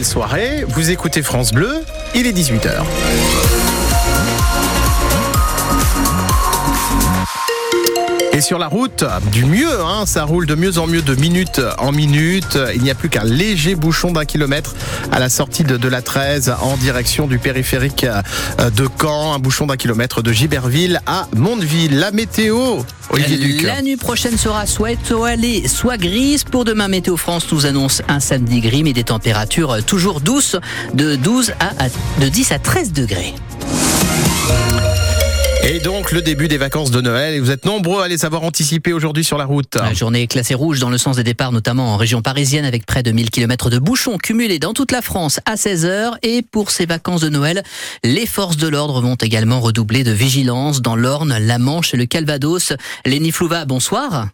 Soirée, 0.00 0.64
vous 0.68 0.90
écoutez 0.92 1.22
France 1.22 1.52
Bleu, 1.52 1.82
il 2.14 2.28
est 2.28 2.32
18h. 2.32 2.84
Et 8.38 8.40
sur 8.40 8.60
la 8.60 8.68
route, 8.68 9.02
du 9.32 9.44
mieux, 9.44 9.80
hein, 9.80 10.04
ça 10.06 10.22
roule 10.22 10.46
de 10.46 10.54
mieux 10.54 10.78
en 10.78 10.86
mieux 10.86 11.02
de 11.02 11.16
minute 11.16 11.60
en 11.78 11.90
minute. 11.90 12.56
Il 12.72 12.82
n'y 12.82 12.90
a 12.92 12.94
plus 12.94 13.08
qu'un 13.08 13.24
léger 13.24 13.74
bouchon 13.74 14.12
d'un 14.12 14.24
kilomètre 14.24 14.76
à 15.10 15.18
la 15.18 15.28
sortie 15.28 15.64
de, 15.64 15.76
de 15.76 15.88
la 15.88 16.02
13 16.02 16.54
en 16.62 16.76
direction 16.76 17.26
du 17.26 17.40
périphérique 17.40 18.04
euh, 18.04 18.70
de 18.70 18.86
Caen. 19.02 19.34
Un 19.34 19.40
bouchon 19.40 19.66
d'un 19.66 19.76
kilomètre 19.76 20.22
de 20.22 20.30
Giberville 20.30 21.00
à 21.04 21.26
Mondeville. 21.34 21.98
La 21.98 22.12
météo, 22.12 22.76
Olivier 23.10 23.38
Duc. 23.38 23.62
La 23.62 23.82
nuit 23.82 23.96
prochaine 23.96 24.38
sera 24.38 24.66
soit 24.66 24.92
étoilée, 24.92 25.66
soit 25.66 25.96
grise. 25.96 26.44
Pour 26.44 26.64
demain, 26.64 26.86
Météo 26.86 27.16
France 27.16 27.48
nous 27.50 27.66
annonce 27.66 28.02
un 28.06 28.20
samedi 28.20 28.60
gris, 28.60 28.84
mais 28.84 28.92
des 28.92 29.02
températures 29.02 29.84
toujours 29.84 30.20
douces 30.20 30.54
de 30.94 31.16
12 31.16 31.54
à, 31.58 31.86
à- 31.86 31.88
de 32.20 32.28
10 32.28 32.52
à 32.52 32.60
13 32.60 32.92
degrés. 32.92 33.34
Et 35.64 35.80
donc 35.80 36.12
le 36.12 36.22
début 36.22 36.48
des 36.48 36.56
vacances 36.56 36.90
de 36.90 37.00
Noël. 37.00 37.34
Et 37.34 37.40
vous 37.40 37.50
êtes 37.50 37.64
nombreux 37.64 38.02
à 38.02 38.08
les 38.08 38.24
avoir 38.24 38.42
anticipés 38.42 38.92
aujourd'hui 38.92 39.24
sur 39.24 39.36
la 39.38 39.44
route. 39.44 39.74
La 39.76 39.92
journée 39.92 40.22
est 40.22 40.26
classée 40.26 40.54
rouge 40.54 40.78
dans 40.78 40.90
le 40.90 40.98
sens 40.98 41.16
des 41.16 41.24
départs, 41.24 41.52
notamment 41.52 41.92
en 41.92 41.96
région 41.96 42.22
parisienne, 42.22 42.64
avec 42.64 42.86
près 42.86 43.02
de 43.02 43.10
1000 43.10 43.30
km 43.30 43.68
de 43.70 43.78
bouchons 43.78 44.18
cumulés 44.18 44.58
dans 44.58 44.72
toute 44.72 44.92
la 44.92 45.02
France 45.02 45.40
à 45.44 45.56
16 45.56 45.84
heures. 45.84 46.18
Et 46.22 46.42
pour 46.42 46.70
ces 46.70 46.86
vacances 46.86 47.20
de 47.20 47.28
Noël, 47.28 47.62
les 48.04 48.26
forces 48.26 48.56
de 48.56 48.68
l'ordre 48.68 49.00
vont 49.00 49.16
également 49.16 49.60
redoubler 49.60 50.04
de 50.04 50.12
vigilance 50.12 50.80
dans 50.80 50.96
l'Orne, 50.96 51.36
la 51.38 51.58
Manche 51.58 51.92
et 51.92 51.96
le 51.96 52.06
Calvados. 52.06 52.72
Léni 53.04 53.32
Flouva, 53.32 53.64
bonsoir. 53.64 54.28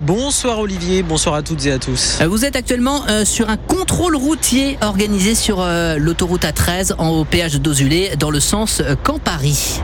Bonsoir 0.00 0.58
Olivier, 0.58 1.02
bonsoir 1.02 1.36
à 1.36 1.42
toutes 1.42 1.64
et 1.64 1.72
à 1.72 1.78
tous. 1.78 2.18
Euh, 2.20 2.28
Vous 2.28 2.44
êtes 2.44 2.54
actuellement 2.54 3.06
euh, 3.08 3.24
sur 3.24 3.48
un 3.48 3.56
contrôle 3.56 4.14
routier 4.14 4.76
organisé 4.82 5.34
sur 5.34 5.62
euh, 5.62 5.96
l'autoroute 5.96 6.42
A13 6.42 6.92
en 6.98 7.08
au 7.08 7.24
péage 7.24 7.54
de 7.54 7.58
Dozulé 7.58 8.10
dans 8.18 8.30
le 8.30 8.40
sens 8.40 8.80
euh, 8.80 8.94
Caen-Paris. 9.06 9.80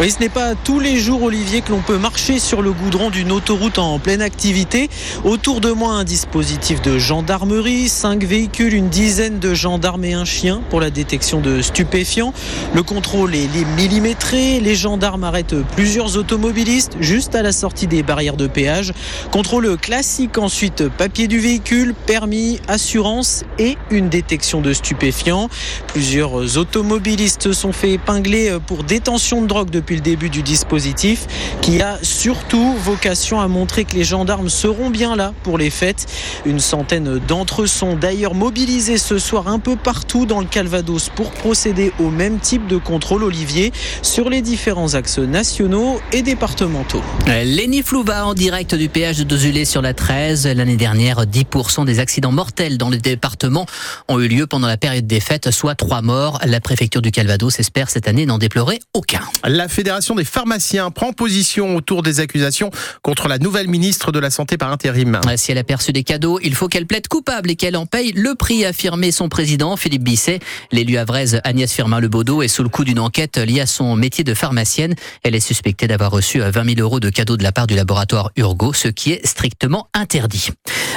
Oui, 0.00 0.10
ce 0.10 0.18
n'est 0.18 0.30
pas 0.30 0.54
tous 0.56 0.80
les 0.80 0.98
jours 0.98 1.22
Olivier 1.22 1.60
que 1.60 1.70
l'on 1.70 1.80
peut 1.80 1.98
marcher 1.98 2.40
sur 2.40 2.60
le 2.60 2.72
goudron 2.72 3.10
d'une 3.10 3.30
autoroute 3.30 3.78
en 3.78 3.98
pleine 3.98 4.22
activité. 4.22 4.88
Autour 5.22 5.60
de 5.60 5.70
moi, 5.70 5.92
un 5.92 6.02
dispositif 6.02 6.82
de 6.82 6.98
gendarmerie, 6.98 7.88
cinq 7.88 8.24
véhicules, 8.24 8.74
une 8.74 8.88
dizaine 8.88 9.38
de 9.38 9.54
gendarmes 9.54 10.04
et 10.04 10.14
un 10.14 10.24
chien 10.24 10.62
pour 10.70 10.80
la 10.80 10.90
détection 10.90 11.40
de 11.40 11.62
stupéfiants. 11.62 12.32
Le 12.74 12.82
contrôle 12.82 13.34
est 13.34 13.48
millimétré, 13.76 14.58
les 14.60 14.74
gendarmes 14.74 15.24
arrêtent 15.24 15.62
plusieurs 15.76 16.16
automobilistes 16.16 16.96
juste 16.98 17.34
à 17.34 17.42
la 17.42 17.52
sortie 17.52 17.86
des 17.86 18.02
barrières 18.02 18.36
de 18.36 18.48
péage. 18.48 18.92
Contrôle 19.30 19.76
classique 19.76 20.38
ensuite, 20.38 20.88
papier 20.88 21.28
du 21.28 21.38
véhicule, 21.38 21.94
permis, 21.94 22.60
assurance 22.66 23.44
et 23.58 23.76
une 23.90 24.08
détection 24.08 24.62
de 24.62 24.72
stupéfiants. 24.72 25.48
Plusieurs 25.88 26.56
automobilistes 26.56 27.52
sont 27.52 27.72
fait 27.72 27.92
épingler 27.92 28.56
pour 28.66 28.82
détention 28.82 29.42
de 29.42 29.46
drogue 29.46 29.70
depuis 29.82 29.96
le 29.96 30.00
début 30.00 30.30
du 30.30 30.44
dispositif 30.44 31.26
qui 31.60 31.82
a 31.82 31.98
surtout 32.02 32.76
vocation 32.84 33.40
à 33.40 33.48
montrer 33.48 33.84
que 33.84 33.96
les 33.96 34.04
gendarmes 34.04 34.48
seront 34.48 34.90
bien 34.90 35.16
là 35.16 35.34
pour 35.42 35.58
les 35.58 35.70
fêtes. 35.70 36.06
Une 36.46 36.60
centaine 36.60 37.18
d'entre 37.26 37.62
eux 37.62 37.66
sont 37.66 37.96
d'ailleurs 37.96 38.36
mobilisés 38.36 38.96
ce 38.96 39.18
soir 39.18 39.48
un 39.48 39.58
peu 39.58 39.74
partout 39.74 40.24
dans 40.24 40.38
le 40.38 40.46
Calvados 40.46 41.08
pour 41.08 41.32
procéder 41.32 41.92
au 41.98 42.10
même 42.10 42.38
type 42.38 42.68
de 42.68 42.76
contrôle, 42.76 43.24
Olivier, 43.24 43.72
sur 44.02 44.30
les 44.30 44.40
différents 44.40 44.94
axes 44.94 45.18
nationaux 45.18 46.00
et 46.12 46.22
départementaux. 46.22 47.02
Léni 47.26 47.82
Flouva 47.82 48.24
en 48.24 48.34
direct 48.34 48.76
du 48.76 48.88
péage 48.88 49.18
de 49.18 49.24
Dozulé 49.24 49.64
sur 49.64 49.82
la 49.82 49.94
13. 49.94 50.46
L'année 50.46 50.76
dernière, 50.76 51.26
10% 51.26 51.84
des 51.86 51.98
accidents 51.98 52.30
mortels 52.30 52.78
dans 52.78 52.88
le 52.88 52.98
département 52.98 53.66
ont 54.06 54.20
eu 54.20 54.28
lieu 54.28 54.46
pendant 54.46 54.68
la 54.68 54.76
période 54.76 55.08
des 55.08 55.18
fêtes, 55.18 55.50
soit 55.50 55.74
trois 55.74 56.02
morts. 56.02 56.38
La 56.44 56.60
préfecture 56.60 57.02
du 57.02 57.10
Calvados 57.10 57.58
espère 57.58 57.90
cette 57.90 58.06
année 58.06 58.26
n'en 58.26 58.38
déplorer 58.38 58.78
aucun. 58.94 59.22
La 59.44 59.68
Fédération 59.72 60.14
des 60.14 60.24
pharmaciens 60.24 60.90
prend 60.90 61.14
position 61.14 61.76
autour 61.76 62.02
des 62.02 62.20
accusations 62.20 62.70
contre 63.00 63.26
la 63.26 63.38
nouvelle 63.38 63.68
ministre 63.68 64.12
de 64.12 64.18
la 64.18 64.28
Santé 64.28 64.58
par 64.58 64.70
intérim. 64.70 65.18
Euh, 65.26 65.36
Si 65.38 65.50
elle 65.50 65.56
a 65.56 65.64
perçu 65.64 65.92
des 65.92 66.04
cadeaux, 66.04 66.38
il 66.42 66.54
faut 66.54 66.68
qu'elle 66.68 66.86
plaide 66.86 67.08
coupable 67.08 67.50
et 67.50 67.56
qu'elle 67.56 67.78
en 67.78 67.86
paye 67.86 68.12
le 68.12 68.34
prix, 68.34 68.66
a 68.66 68.68
affirmé 68.68 69.12
son 69.12 69.30
président, 69.30 69.78
Philippe 69.78 70.02
Bisset. 70.02 70.40
L'élu 70.72 70.98
havraise 70.98 71.40
Agnès 71.44 71.72
Firmin-Lebaudot 71.72 72.42
est 72.42 72.48
sous 72.48 72.62
le 72.62 72.68
coup 72.68 72.84
d'une 72.84 72.98
enquête 72.98 73.38
liée 73.38 73.60
à 73.60 73.66
son 73.66 73.96
métier 73.96 74.24
de 74.24 74.34
pharmacienne. 74.34 74.94
Elle 75.22 75.34
est 75.34 75.40
suspectée 75.40 75.86
d'avoir 75.86 76.10
reçu 76.10 76.40
20 76.40 76.52
000 76.52 76.80
euros 76.80 77.00
de 77.00 77.08
cadeaux 77.08 77.38
de 77.38 77.42
la 77.42 77.52
part 77.52 77.66
du 77.66 77.74
laboratoire 77.74 78.30
Urgo, 78.36 78.74
ce 78.74 78.88
qui 78.88 79.12
est 79.12 79.26
strictement 79.26 79.88
interdit. 79.94 80.50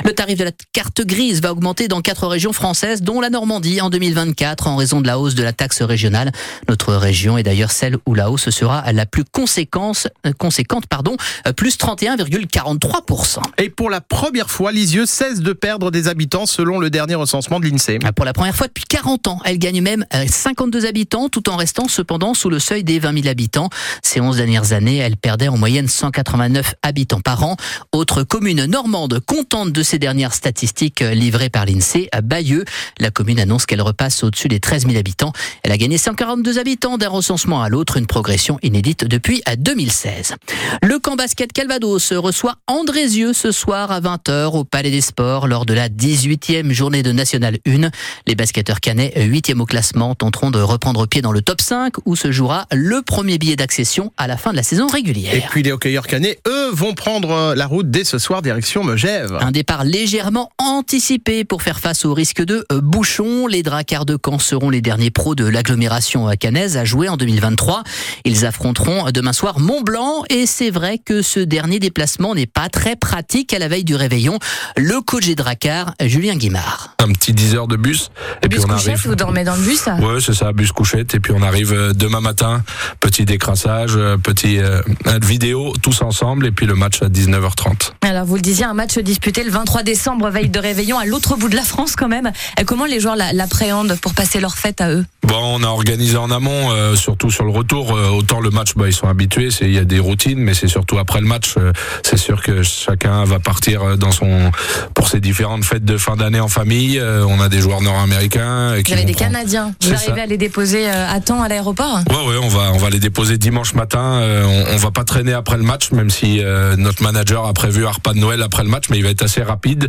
Le 0.03 0.11
tarif 0.11 0.37
de 0.37 0.43
la 0.43 0.51
carte 0.73 1.01
grise 1.05 1.41
va 1.41 1.53
augmenter 1.53 1.87
dans 1.87 2.01
quatre 2.01 2.27
régions 2.27 2.51
françaises, 2.51 3.01
dont 3.01 3.21
la 3.21 3.29
Normandie 3.29 3.79
en 3.79 3.89
2024, 3.89 4.67
en 4.67 4.75
raison 4.75 4.99
de 4.99 5.07
la 5.07 5.17
hausse 5.17 5.35
de 5.35 5.43
la 5.43 5.53
taxe 5.53 5.81
régionale. 5.81 6.33
Notre 6.67 6.93
région 6.93 7.37
est 7.37 7.43
d'ailleurs 7.43 7.71
celle 7.71 7.95
où 8.05 8.13
la 8.13 8.29
hausse 8.29 8.49
sera 8.49 8.64
la 8.65 9.05
plus 9.05 9.23
conséquence, 9.23 10.07
euh, 10.25 10.33
conséquente, 10.37 10.85
pardon, 10.87 11.17
euh, 11.47 11.53
plus 11.53 11.77
31,43%. 11.77 13.41
Et 13.57 13.69
pour 13.69 13.89
la 13.89 14.01
première 14.01 14.49
fois, 14.49 14.71
Lisieux 14.71 15.05
cesse 15.05 15.39
de 15.39 15.53
perdre 15.53 15.91
des 15.91 16.07
habitants 16.07 16.45
selon 16.45 16.79
le 16.79 16.89
dernier 16.89 17.15
recensement 17.15 17.59
de 17.59 17.67
l'INSEE. 17.67 17.99
Pour 18.15 18.25
la 18.25 18.33
première 18.33 18.55
fois 18.55 18.67
depuis 18.67 18.85
40 18.85 19.27
ans, 19.27 19.39
elle 19.45 19.59
gagne 19.59 19.81
même 19.81 20.05
euh, 20.13 20.25
52 20.27 20.85
habitants 20.85 21.29
tout 21.29 21.49
en 21.49 21.55
restant 21.55 21.87
cependant 21.87 22.33
sous 22.33 22.49
le 22.49 22.59
seuil 22.59 22.83
des 22.83 22.99
20 22.99 23.21
000 23.21 23.27
habitants. 23.27 23.69
Ces 24.01 24.21
11 24.21 24.37
dernières 24.37 24.73
années, 24.73 24.97
elle 24.97 25.17
perdait 25.17 25.47
en 25.47 25.57
moyenne 25.57 25.87
189 25.87 26.75
habitants 26.81 27.21
par 27.21 27.43
an. 27.43 27.57
Autre 27.91 28.23
commune 28.23 28.65
normande 28.65 29.19
contente 29.19 29.71
de 29.71 29.83
ces 29.83 29.99
dernières 29.99 30.33
statistiques 30.33 31.01
euh, 31.01 31.13
livrées 31.13 31.49
par 31.49 31.65
l'INSEE, 31.65 32.09
à 32.11 32.21
Bayeux. 32.21 32.65
La 32.99 33.11
commune 33.11 33.39
annonce 33.39 33.65
qu'elle 33.65 33.81
repasse 33.81 34.23
au-dessus 34.23 34.47
des 34.47 34.59
13 34.59 34.87
000 34.87 34.97
habitants. 34.97 35.33
Elle 35.63 35.71
a 35.71 35.77
gagné 35.77 35.97
142 35.97 36.59
habitants 36.59 36.97
d'un 36.97 37.09
recensement 37.09 37.61
à 37.61 37.69
l'autre, 37.69 37.97
une 37.97 38.07
progression 38.07 38.54
inédite 38.61 39.05
depuis 39.05 39.41
euh, 39.49 39.55
2016. 39.57 40.35
Le 40.83 40.99
camp 40.99 41.15
basket 41.15 41.51
Calvados 41.53 42.13
reçoit 42.13 42.55
Andrézieux 42.67 43.33
ce 43.33 43.51
soir 43.51 43.91
à 43.91 44.01
20h 44.01 44.57
au 44.57 44.63
Palais 44.63 44.91
des 44.91 45.01
Sports 45.01 45.47
lors 45.47 45.65
de 45.65 45.73
la 45.73 45.89
18e 45.89 46.71
journée 46.71 47.03
de 47.03 47.11
National 47.11 47.57
1. 47.67 47.89
Les 48.27 48.35
basketteurs 48.35 48.79
canets, 48.79 49.13
8e 49.15 49.59
au 49.59 49.65
classement, 49.65 50.15
tenteront 50.15 50.51
de 50.51 50.59
reprendre 50.59 51.07
pied 51.07 51.21
dans 51.21 51.31
le 51.31 51.41
top 51.41 51.61
5 51.61 51.93
où 52.05 52.15
se 52.15 52.31
jouera 52.31 52.67
le 52.71 53.01
premier 53.01 53.37
billet 53.37 53.55
d'accession 53.55 54.11
à 54.17 54.27
la 54.27 54.37
fin 54.37 54.51
de 54.51 54.57
la 54.57 54.63
saison 54.63 54.87
Et 54.89 54.93
régulière. 54.93 55.47
puis 55.49 55.63
les 55.63 55.71
hockeyeurs 55.71 56.07
canets, 56.07 56.39
eux, 56.47 56.69
vont 56.71 56.93
prendre 56.93 57.31
euh, 57.31 57.55
la 57.55 57.65
route 57.67 57.89
dès 57.89 58.03
ce 58.03 58.17
soir 58.17 58.41
direction 58.41 58.83
Megève. 58.83 59.37
Un 59.39 59.51
départ 59.51 59.83
légèrement 59.83 60.51
anticipé 60.57 61.43
pour 61.43 61.61
faire 61.61 61.79
face 61.79 62.05
au 62.05 62.13
risque 62.13 62.43
de 62.43 62.65
euh, 62.71 62.81
bouchons. 62.81 63.47
Les 63.47 63.63
Dracards 63.63 64.05
de 64.05 64.17
Caen 64.23 64.39
seront 64.39 64.69
les 64.69 64.81
derniers 64.81 65.11
pros 65.11 65.35
de 65.35 65.45
l'agglomération 65.45 66.29
canaise 66.39 66.77
à 66.77 66.85
jouer 66.85 67.09
en 67.09 67.17
2023. 67.17 67.83
Ils 68.25 68.44
affronteront 68.45 69.11
demain 69.11 69.33
soir 69.33 69.59
Mont-Blanc 69.59 70.23
et 70.29 70.45
c'est 70.45 70.69
vrai 70.69 70.97
que 71.03 71.21
ce 71.21 71.39
dernier 71.39 71.79
déplacement 71.79 72.35
n'est 72.35 72.45
pas 72.45 72.69
très 72.69 72.95
pratique 72.95 73.53
à 73.53 73.59
la 73.59 73.67
veille 73.67 73.83
du 73.83 73.95
réveillon. 73.95 74.39
Le 74.77 75.01
coach 75.01 75.25
des 75.25 75.35
Dracards, 75.35 75.93
Julien 76.01 76.35
Guimard. 76.35 76.95
un 76.99 77.11
petit 77.11 77.33
10 77.33 77.55
heures 77.55 77.67
de 77.67 77.75
bus 77.77 78.09
et 78.41 78.47
puis 78.49 78.57
bus 78.59 78.65
on 78.65 78.73
couchette, 78.73 78.87
arrive 78.89 79.07
vous 79.07 79.15
dormez 79.15 79.43
dans 79.43 79.55
le 79.55 79.61
bus 79.63 79.85
Ouais, 79.87 80.21
c'est 80.21 80.33
ça, 80.33 80.51
bus 80.53 80.71
couchette 80.71 81.13
et 81.15 81.19
puis 81.19 81.33
on 81.35 81.41
arrive 81.41 81.73
euh, 81.73 81.93
demain 81.93 82.21
matin, 82.21 82.63
petit 82.99 83.25
décrassage, 83.25 83.93
euh, 83.95 84.17
petit 84.17 84.59
euh, 84.59 84.81
vidéo 85.21 85.73
tous 85.81 86.01
ensemble 86.01 86.45
et 86.47 86.51
puis 86.51 86.65
le 86.65 86.75
match 86.75 87.01
à 87.01 87.07
19h30. 87.09 87.91
Alors 88.01 88.25
vous 88.25 88.35
le 88.35 88.41
disiez, 88.41 88.65
un 88.65 88.73
match 88.73 88.97
disputé 88.99 89.43
le 89.43 89.51
23 89.51 89.83
décembre, 89.83 90.29
veille 90.29 90.49
de 90.49 90.59
réveillon, 90.59 90.97
à 90.99 91.05
l'autre 91.05 91.35
bout 91.37 91.49
de 91.49 91.55
la 91.55 91.63
France 91.63 91.95
quand 91.95 92.07
même. 92.07 92.31
Et 92.59 92.65
comment 92.65 92.85
les 92.85 92.99
joueurs 92.99 93.15
la- 93.15 93.33
l'appréhendent 93.33 93.97
pour 94.01 94.13
passer 94.13 94.39
leur 94.39 94.57
fête 94.57 94.81
à 94.81 94.89
eux? 94.91 95.05
Bon, 95.23 95.35
on 95.59 95.63
a 95.63 95.67
organisé 95.67 96.17
en 96.17 96.29
amont, 96.31 96.71
euh, 96.71 96.95
surtout 96.95 97.31
sur 97.31 97.43
le 97.45 97.51
retour. 97.51 97.95
euh, 97.95 98.09
autant 98.09 98.34
le 98.39 98.49
match, 98.49 98.73
bah, 98.75 98.85
ils 98.87 98.93
sont 98.93 99.07
habitués, 99.07 99.49
il 99.61 99.71
y 99.73 99.77
a 99.77 99.83
des 99.83 99.99
routines, 99.99 100.39
mais 100.39 100.53
c'est 100.53 100.67
surtout 100.67 100.97
après 100.97 101.19
le 101.21 101.27
match. 101.27 101.55
euh, 101.57 101.71
c'est 102.03 102.17
sûr 102.17 102.41
que 102.41 102.63
chacun 102.63 103.23
va 103.25 103.39
partir 103.39 103.83
euh, 103.83 103.95
dans 103.95 104.11
son 104.11 104.51
pour 104.93 105.07
ses 105.07 105.19
différentes 105.19 105.63
fêtes 105.65 105.85
de 105.85 105.97
fin 105.97 106.15
d'année 106.15 106.39
en 106.39 106.47
famille. 106.47 106.99
Euh, 106.99 107.25
on 107.27 107.39
a 107.41 107.49
des 107.49 107.59
joueurs 107.61 107.81
nord-américains. 107.81 108.75
Vous 108.85 108.93
avez 108.93 109.03
des 109.05 109.13
prendre- 109.13 109.31
Canadiens. 109.31 109.73
Vous 109.81 109.93
arrivez 109.93 110.15
ça. 110.15 110.21
à 110.23 110.25
les 110.25 110.37
déposer 110.37 110.87
à 110.87 111.19
temps 111.19 111.41
à 111.41 111.47
l'aéroport? 111.47 111.99
Ouais, 112.09 112.15
ouais, 112.29 112.39
on 112.41 112.47
va, 112.47 112.71
on 112.73 112.77
va 112.77 112.89
les 112.89 112.99
déposer 112.99 113.37
dimanche 113.37 113.73
matin. 113.73 114.21
On, 114.45 114.65
on 114.73 114.77
va 114.77 114.91
pas 114.91 115.03
traîner 115.03 115.33
après 115.33 115.57
le 115.57 115.63
match, 115.63 115.91
même 115.91 116.09
si 116.09 116.41
notre 116.77 117.01
manager 117.03 117.45
a 117.45 117.53
prévu 117.53 117.85
un 117.85 117.91
repas 117.91 118.13
de 118.13 118.19
Noël 118.19 118.41
après 118.41 118.63
le 118.63 118.69
match, 118.69 118.85
mais 118.89 118.97
il 118.97 119.03
va 119.03 119.09
être 119.09 119.23
assez 119.23 119.41
rapide. 119.43 119.87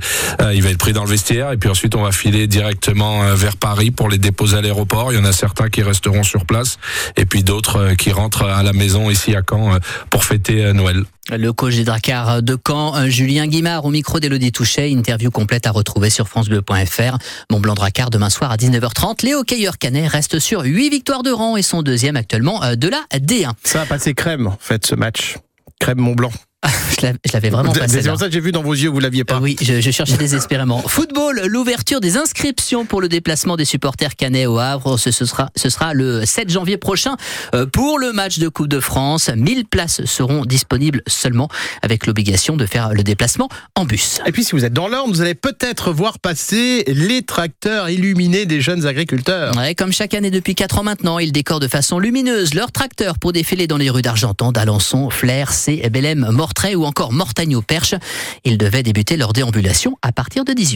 Il 0.52 0.62
va 0.62 0.70
être 0.70 0.78
pris 0.78 0.92
dans 0.92 1.04
le 1.04 1.10
vestiaire 1.10 1.52
et 1.52 1.56
puis 1.56 1.68
ensuite 1.68 1.94
on 1.94 2.02
va 2.02 2.12
filer 2.12 2.46
directement 2.46 3.34
vers 3.34 3.56
Paris 3.56 3.90
pour 3.90 4.08
les 4.08 4.18
déposer 4.18 4.56
à 4.56 4.60
l'aéroport. 4.60 5.12
Il 5.12 5.18
y 5.18 5.20
en 5.20 5.24
a 5.24 5.32
certains 5.32 5.68
qui 5.68 5.82
resteront 5.82 6.22
sur 6.22 6.46
place 6.46 6.78
et 7.16 7.26
puis 7.26 7.42
d'autres 7.42 7.94
qui 7.94 8.12
rentrent 8.12 8.35
à 8.44 8.62
la 8.62 8.72
maison 8.72 9.10
ici 9.10 9.34
à 9.34 9.42
Caen 9.48 9.74
euh, 9.74 9.78
pour 10.10 10.24
fêter 10.24 10.64
euh, 10.64 10.72
Noël. 10.72 11.04
Le 11.30 11.52
coach 11.52 11.74
des 11.74 11.84
Dracards 11.84 12.42
de 12.42 12.56
Caen, 12.66 12.96
euh, 12.96 13.06
Julien 13.08 13.46
Guimard, 13.46 13.84
au 13.84 13.90
micro 13.90 14.20
d'Elodie 14.20 14.52
Touchet. 14.52 14.90
Interview 14.90 15.30
complète 15.30 15.66
à 15.66 15.70
retrouver 15.70 16.10
sur 16.10 16.28
FranceBleu.fr. 16.28 17.18
Mont 17.50 17.60
Blanc 17.60 17.74
Dracard 17.74 18.10
demain 18.10 18.30
soir 18.30 18.50
à 18.50 18.56
19h30. 18.56 19.24
Les 19.24 19.34
hockeyeurs 19.34 19.78
canets 19.78 20.08
restent 20.08 20.38
sur 20.38 20.62
8 20.62 20.90
victoires 20.90 21.22
de 21.22 21.30
rang 21.30 21.56
et 21.56 21.62
sont 21.62 21.82
deuxième 21.82 22.16
actuellement 22.16 22.60
de 22.74 22.88
la 22.88 23.00
D1. 23.18 23.52
Ça 23.64 23.80
va 23.80 23.86
passer 23.86 24.14
crème, 24.14 24.46
en 24.46 24.56
fait, 24.58 24.86
ce 24.86 24.94
match. 24.94 25.36
Crème 25.80 25.98
Mont 25.98 26.14
Blanc. 26.14 26.32
je 27.00 27.32
l'avais 27.32 27.50
vraiment 27.50 27.72
pas. 27.72 27.88
C'est 27.88 28.08
pour 28.08 28.18
ça 28.18 28.26
que 28.26 28.32
j'ai 28.32 28.40
vu 28.40 28.52
dans 28.52 28.62
vos 28.62 28.74
yeux, 28.74 28.88
vous 28.88 29.00
l'aviez 29.00 29.24
pas. 29.24 29.38
oui, 29.40 29.56
je, 29.60 29.80
je 29.80 29.90
cherchais 29.90 30.16
désespérément. 30.16 30.82
Football, 30.86 31.42
l'ouverture 31.46 32.00
des 32.00 32.16
inscriptions 32.16 32.84
pour 32.84 33.00
le 33.00 33.08
déplacement 33.08 33.56
des 33.56 33.64
supporters 33.64 34.16
canets 34.16 34.46
au 34.46 34.58
Havre, 34.58 34.96
ce, 34.96 35.10
sera, 35.10 35.50
ce 35.56 35.68
sera 35.68 35.94
le 35.94 36.24
7 36.24 36.50
janvier 36.50 36.76
prochain 36.76 37.16
euh, 37.54 37.66
pour 37.66 37.98
le 37.98 38.12
match 38.12 38.38
de 38.38 38.48
Coupe 38.48 38.68
de 38.68 38.80
France. 38.80 39.30
1000 39.34 39.66
places 39.66 40.04
seront 40.04 40.44
disponibles 40.44 41.02
seulement 41.06 41.48
avec 41.82 42.06
l'obligation 42.06 42.56
de 42.56 42.66
faire 42.66 42.92
le 42.92 43.02
déplacement 43.02 43.48
en 43.74 43.84
bus. 43.84 44.20
Et 44.26 44.32
puis 44.32 44.44
si 44.44 44.52
vous 44.52 44.64
êtes 44.64 44.72
dans 44.72 44.88
l'Orne, 44.88 45.10
vous 45.10 45.20
allez 45.20 45.34
peut-être 45.34 45.92
voir 45.92 46.18
passer 46.18 46.84
les 46.86 47.22
tracteurs 47.22 47.90
illuminés 47.90 48.46
des 48.46 48.60
jeunes 48.60 48.86
agriculteurs. 48.86 49.56
Ouais, 49.56 49.74
comme 49.74 49.92
chaque 49.92 50.14
année 50.14 50.30
depuis 50.30 50.54
4 50.54 50.78
ans 50.78 50.82
maintenant, 50.82 51.18
ils 51.18 51.32
décorent 51.32 51.60
de 51.60 51.68
façon 51.68 51.98
lumineuse 51.98 52.54
leurs 52.54 52.72
tracteurs 52.72 53.18
pour 53.18 53.32
défiler 53.32 53.66
dans 53.66 53.76
les 53.76 53.90
rues 53.90 54.02
d'Argentan, 54.02 54.52
d'Alençon, 54.52 55.10
Flers, 55.10 55.52
C, 55.52 55.82
Bellem, 55.90 56.26
Ou 56.74 56.84
encore 56.84 57.12
Mortagne-au-Perche. 57.12 57.94
Ils 58.44 58.58
devaient 58.58 58.82
débuter 58.82 59.16
leur 59.16 59.32
déambulation 59.32 59.96
à 60.02 60.10
partir 60.10 60.44
de 60.44 60.52
18. 60.52 60.74